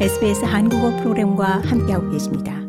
SBS 0.00 0.44
한국어 0.44 0.90
프로그램과 0.96 1.62
함께하고 1.64 2.10
계십니다. 2.10 2.60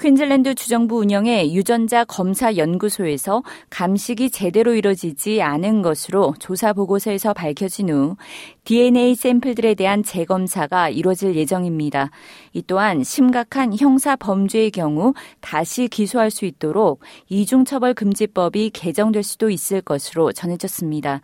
퀸즐랜드 0.00 0.56
주정부 0.56 0.98
운영의 0.98 1.54
유전자 1.54 2.04
검사 2.04 2.56
연구소에서 2.56 3.44
감식이 3.70 4.30
제대로 4.30 4.74
이뤄지지 4.74 5.40
않은 5.40 5.82
것으로 5.82 6.34
조사 6.40 6.72
보고서에서 6.72 7.32
밝혀진 7.32 7.90
후 7.90 8.16
DNA 8.64 9.14
샘플들에 9.14 9.74
대한 9.74 10.02
재검사가 10.02 10.88
이뤄질 10.88 11.36
예정입니다. 11.36 12.10
이 12.52 12.62
또한 12.66 13.04
심각한 13.04 13.72
형사 13.78 14.16
범죄의 14.16 14.72
경우 14.72 15.14
다시 15.40 15.86
기소할 15.86 16.32
수 16.32 16.44
있도록 16.44 17.00
이중처벌 17.28 17.94
금지법이 17.94 18.70
개정될 18.70 19.22
수도 19.22 19.48
있을 19.50 19.80
것으로 19.80 20.32
전해졌습니다. 20.32 21.20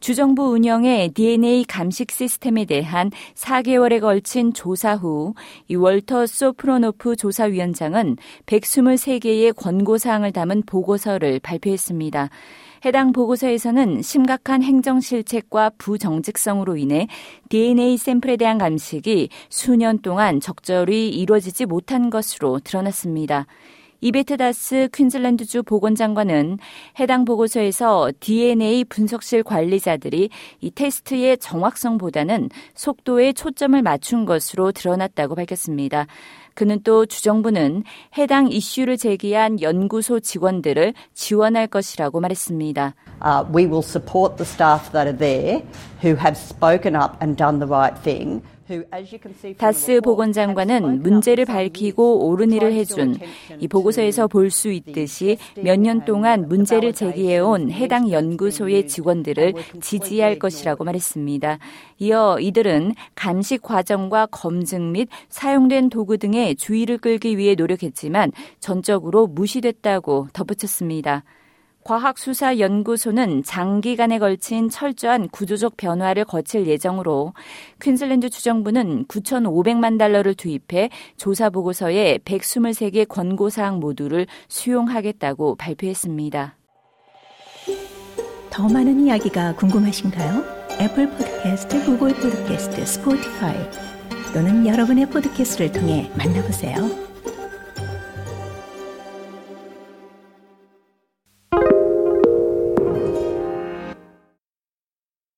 주정부 0.00 0.50
운영의 0.50 1.10
DNA 1.10 1.64
감식 1.64 2.10
시스템에 2.10 2.64
대한 2.64 3.10
4개월에 3.34 4.00
걸친 4.00 4.52
조사 4.52 4.94
후 4.96 5.34
이 5.68 5.76
월터 5.76 6.26
소프로노프 6.26 7.16
조사위원장은 7.16 8.16
123개의 8.46 9.54
권고사항을 9.54 10.32
담은 10.32 10.62
보고서를 10.66 11.40
발표했습니다. 11.40 12.30
해당 12.84 13.12
보고서에서는 13.12 14.00
심각한 14.02 14.62
행정 14.62 15.00
실책과 15.00 15.72
부정직성으로 15.76 16.76
인해 16.76 17.08
DNA 17.50 17.98
샘플에 17.98 18.36
대한 18.36 18.58
감식이 18.58 19.28
수년 19.50 19.98
동안 19.98 20.40
적절히 20.40 21.10
이루어지지 21.10 21.66
못한 21.66 22.08
것으로 22.08 22.58
드러났습니다. 22.60 23.46
이베트 24.02 24.38
다스 24.38 24.88
퀸즐랜드주 24.94 25.62
보건장관은 25.62 26.58
해당 26.98 27.24
보고서에서 27.26 28.10
DNA 28.18 28.84
분석실 28.84 29.42
관리자들이 29.42 30.30
이 30.60 30.70
테스트의 30.70 31.36
정확성보다는 31.38 32.48
속도에 32.74 33.34
초점을 33.34 33.80
맞춘 33.82 34.24
것으로 34.24 34.72
드러났다고 34.72 35.34
밝혔습니다. 35.34 36.06
그는 36.54 36.80
또 36.82 37.06
주정부는 37.06 37.84
해당 38.18 38.50
이슈를 38.50 38.96
제기한 38.96 39.60
연구소 39.60 40.20
직원들을 40.20 40.94
지원할 41.14 41.66
것이라고 41.66 42.20
말했습니다. 42.20 42.94
Uh, 43.22 43.44
we 43.54 43.66
will 43.66 43.82
support 43.82 44.36
the 44.36 44.46
staff 44.46 44.90
that 44.92 45.06
are 45.06 45.16
there 45.16 45.62
who 46.02 46.16
have 46.16 46.36
spoken 46.36 46.96
up 46.96 47.16
and 47.22 47.36
done 47.36 47.58
the 47.58 47.68
right 47.68 47.96
thing. 48.02 48.42
다스 49.58 50.00
보건장관은 50.00 51.02
문제를 51.02 51.44
밝히고 51.44 52.26
옳은 52.28 52.52
일을 52.52 52.72
해준 52.72 53.16
이 53.58 53.68
보고서에서 53.68 54.28
볼 54.28 54.50
수 54.50 54.70
있듯이 54.70 55.38
몇 55.56 55.78
년 55.78 56.04
동안 56.04 56.48
문제를 56.48 56.92
제기해온 56.92 57.70
해당 57.70 58.10
연구소의 58.10 58.86
직원들을 58.88 59.54
지지할 59.80 60.38
것이라고 60.38 60.84
말했습니다. 60.84 61.58
이어 61.98 62.38
이들은 62.40 62.94
감식 63.14 63.62
과정과 63.62 64.26
검증 64.26 64.92
및 64.92 65.08
사용된 65.28 65.88
도구 65.90 66.18
등의 66.18 66.56
주의를 66.56 66.98
끌기 66.98 67.38
위해 67.38 67.54
노력했지만 67.54 68.32
전적으로 68.58 69.26
무시됐다고 69.26 70.28
덧붙였습니다. 70.32 71.24
과학수사연구소는 71.84 73.42
장기간에 73.42 74.18
걸친 74.18 74.68
철저한 74.68 75.28
구조적 75.28 75.76
변화를 75.76 76.24
거칠 76.24 76.66
예정으로 76.66 77.32
퀸즐랜드 77.80 78.30
주정부는 78.30 79.06
9,500만 79.06 79.98
달러를 79.98 80.34
투입해 80.34 80.90
조사 81.16 81.50
보고서의 81.50 82.20
123개 82.20 83.08
권고사항 83.08 83.80
모두를 83.80 84.26
수용하겠다고 84.48 85.56
발표했습니다. 85.56 86.56
더 88.50 88.68
많은 88.68 89.00
이야기가 89.00 89.54
궁금하신가요? 89.56 90.60
애플 90.80 91.08
포드캐스트, 91.10 91.84
구글 91.84 92.14
포드캐스트, 92.14 92.84
스포티파이 92.84 93.56
또는 94.32 94.66
여러분의 94.66 95.06
포드캐스트를 95.06 95.72
통해 95.72 96.10
만나보세요. 96.16 97.09